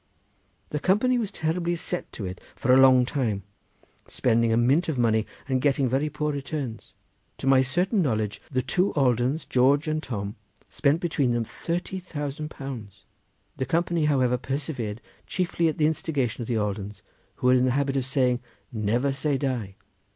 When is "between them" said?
11.01-11.43